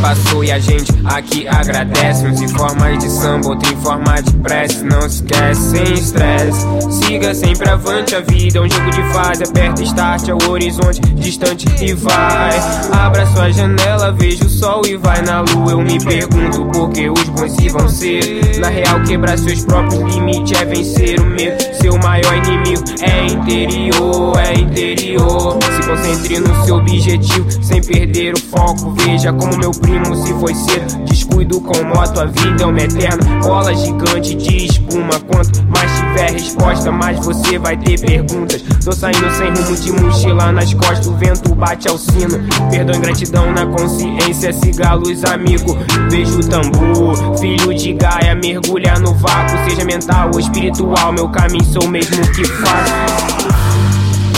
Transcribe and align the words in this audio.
passou 0.00 0.44
e 0.44 0.50
a 0.50 0.58
gente 0.58 0.92
aqui 1.04 1.46
agradece. 1.48 2.26
Uns 2.26 2.40
em 2.40 2.48
forma 2.48 2.96
de 2.96 3.08
samba, 3.10 3.48
outro 3.48 3.72
em 3.72 3.76
forma 3.76 4.22
de 4.22 4.32
prece. 4.34 4.84
Não 4.84 5.06
esquece, 5.06 5.70
sem 5.70 5.94
estresse. 5.94 6.66
Siga 6.90 7.34
sempre 7.34 7.68
avante, 7.68 8.14
a 8.14 8.20
vida 8.20 8.58
é 8.58 8.62
um 8.62 8.70
jogo 8.70 8.90
de 8.90 9.02
fase. 9.12 9.44
Aperta 9.44 9.82
start, 9.82 10.28
é 10.28 10.34
o 10.34 10.50
horizonte 10.50 11.00
distante 11.14 11.66
e 11.80 11.92
vai. 11.94 12.58
Abra 12.92 13.26
sua 13.26 13.50
janela, 13.50 14.12
veja 14.12 14.44
o 14.44 14.48
sol 14.48 14.82
e 14.86 14.96
vai 14.96 15.22
na 15.22 15.40
lua. 15.40 15.72
Eu 15.72 15.80
me 15.80 15.98
pergunto 16.02 16.64
por 16.66 16.90
que 16.90 17.08
os 17.10 17.28
bons 17.28 17.52
se 17.52 17.68
vão 17.68 17.88
ser. 17.88 18.58
Na 18.58 18.68
real, 18.68 19.02
quebrar 19.04 19.38
seus 19.38 19.64
próprios 19.64 20.14
limites 20.14 20.60
é 20.60 20.64
vencer 20.64 21.20
o 21.20 21.26
medo. 21.26 21.58
Seu 21.80 21.96
maior 21.98 22.36
inimigo 22.36 22.84
é 23.02 23.26
interior, 23.26 24.38
é 24.38 24.54
interior. 24.54 25.58
Se 25.62 25.88
concentre 25.88 26.40
no 26.40 26.64
seu 26.64 26.76
objetivo, 26.76 27.62
sem 27.62 27.82
perder 27.82 28.34
o 28.34 28.40
foco. 28.40 28.90
Veja 28.92 29.32
como 29.32 29.56
meu 29.58 29.70
primo 29.88 30.14
se 30.14 30.34
foi 30.34 30.54
cedo. 30.54 31.04
Descuido 31.04 31.60
com 31.60 31.82
moto, 31.84 32.20
a 32.20 32.26
vida 32.26 32.62
é 32.62 32.66
uma 32.66 32.80
eterna 32.80 33.40
bola 33.42 33.74
gigante 33.74 34.34
de 34.34 34.66
espuma. 34.66 35.18
Quanto 35.26 35.62
mais 35.64 35.90
tiver 35.98 36.32
resposta, 36.32 36.92
mais 36.92 37.18
você 37.24 37.58
vai 37.58 37.76
ter 37.76 37.98
perguntas. 38.00 38.62
Tô 38.84 38.92
saindo 38.92 39.30
sem 39.32 39.48
rumo 39.48 39.76
de 39.76 39.92
mochila 39.92 40.52
nas 40.52 40.74
costas, 40.74 41.06
o 41.06 41.14
vento 41.14 41.54
bate 41.54 41.88
ao 41.88 41.96
sino. 41.96 42.38
Perdão 42.70 42.94
e 42.94 42.98
gratidão 42.98 43.52
na 43.52 43.66
consciência, 43.66 44.52
cigalos, 44.52 45.24
amigo. 45.24 45.76
Vejo 46.10 46.38
o 46.38 46.46
tambor, 46.46 47.38
filho 47.38 47.74
de 47.74 47.94
Gaia, 47.94 48.34
mergulha 48.34 48.94
no 48.98 49.14
vácuo. 49.14 49.58
Seja 49.68 49.84
mental 49.84 50.30
ou 50.34 50.40
espiritual, 50.40 51.12
meu 51.12 51.28
caminho 51.30 51.64
sou 51.64 51.88
mesmo 51.88 52.20
que 52.32 52.44
faço. 52.46 52.92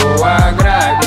Vou 0.00 0.24
agradecer, 0.24 0.99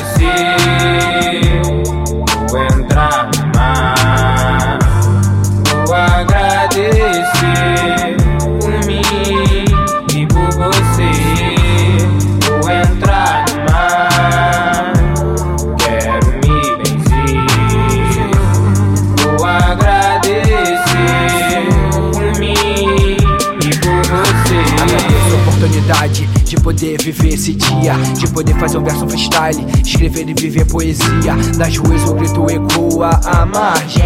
viver 27.03 27.33
esse 27.33 27.53
dia, 27.53 27.93
de 28.17 28.27
poder 28.29 28.55
fazer 28.55 28.77
um 28.77 28.83
verso 28.83 29.07
freestyle, 29.07 29.65
escrever 29.83 30.29
e 30.29 30.33
viver 30.33 30.65
poesia. 30.65 31.35
Das 31.57 31.75
ruas 31.77 32.01
o 32.09 32.13
grito 32.13 32.49
ecoa 32.49 33.19
à 33.25 33.45
margem. 33.45 34.03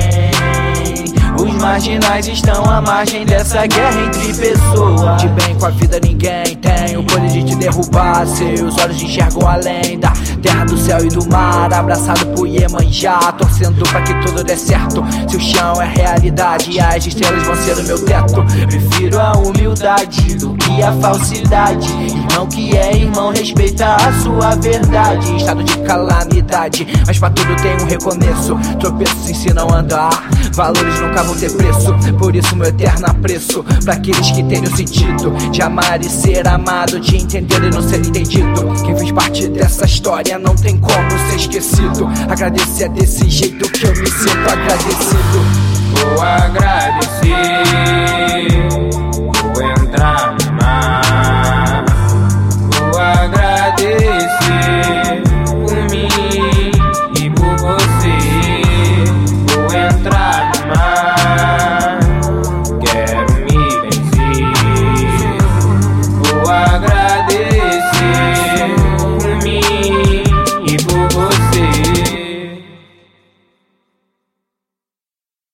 Os 1.40 1.54
marginais 1.68 2.26
estão 2.28 2.64
à 2.64 2.80
margem 2.80 3.26
dessa 3.26 3.68
guerra 3.68 4.02
entre 4.06 4.34
pessoas. 4.34 5.22
De 5.22 5.28
bem 5.28 5.54
com 5.60 5.66
a 5.66 5.70
vida 5.72 6.00
ninguém 6.02 6.56
tem 6.56 6.96
o 6.96 7.04
poder 7.04 7.28
de 7.28 7.44
te 7.44 7.56
derrubar. 7.58 8.26
Seus 8.26 8.78
olhos 8.78 9.02
enxergam 9.02 9.46
além 9.46 10.00
da 10.00 10.14
terra, 10.42 10.64
do 10.64 10.78
céu 10.78 11.04
e 11.06 11.10
do 11.10 11.28
mar. 11.30 11.72
Abraçado 11.74 12.26
por 12.28 12.48
Iemanjá, 12.48 13.20
torcendo 13.34 13.84
pra 13.90 14.02
que 14.02 14.14
tudo 14.26 14.46
dê 14.46 14.56
certo. 14.56 15.04
Se 15.28 15.36
o 15.36 15.40
chão 15.42 15.82
é 15.82 15.88
realidade 15.88 16.72
e 16.72 16.80
as 16.80 17.06
estrelas 17.06 17.44
vão 17.44 17.56
ser 17.58 17.78
o 17.78 17.84
meu 17.84 18.06
teto. 18.06 18.46
Prefiro 18.68 19.20
a 19.20 19.34
humildade 19.34 20.36
do 20.36 20.56
que 20.56 20.82
a 20.82 20.94
falsidade. 20.94 21.92
Irmão 22.02 22.48
que 22.48 22.78
é 22.78 22.96
irmão, 22.96 23.32
respeita 23.32 23.94
a 23.96 24.14
sua 24.24 24.56
verdade. 24.56 25.36
Estado 25.36 25.62
de 25.64 25.78
calamidade, 25.80 26.88
mas 27.06 27.20
pra 27.20 27.30
tudo 27.30 27.54
tem 27.62 27.76
um 27.82 27.86
recomeço. 27.86 28.58
Tropeços 28.80 29.30
ensinam 29.30 29.68
a 29.70 29.80
andar, 29.80 30.30
valores 30.54 31.00
nunca 31.02 31.24
vão 31.24 31.36
ter 31.36 31.57
por 32.18 32.36
isso, 32.36 32.56
meu 32.56 32.68
eterno 32.68 33.06
apreço 33.08 33.64
para 33.84 33.94
aqueles 33.94 34.32
que 34.32 34.44
têm 34.44 34.64
o 34.64 34.76
sentido 34.76 35.32
de 35.52 35.62
amar 35.62 36.02
e 36.02 36.10
ser 36.10 36.48
amado, 36.48 37.00
de 37.00 37.16
entender 37.16 37.64
e 37.64 37.70
não 37.70 37.82
ser 37.82 38.00
entendido. 38.00 38.74
Quem 38.84 38.98
fez 38.98 39.12
parte 39.12 39.48
dessa 39.48 39.86
história 39.86 40.38
não 40.38 40.56
tem 40.56 40.78
como 40.78 41.30
ser 41.30 41.36
esquecido. 41.38 42.08
Agradecer 42.30 42.86
é 42.86 42.90
desse 42.90 43.30
jeito 43.30 43.70
que 43.72 43.86
eu 43.86 43.92
me 43.92 44.08
sinto 44.08 44.50
agradecido. 44.50 45.46
Vou 45.94 46.22
agradecer. 46.22 47.68